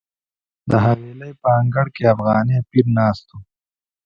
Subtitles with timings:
[0.69, 3.37] د حویلۍ په انګړ کې افغاني پیر ناست و.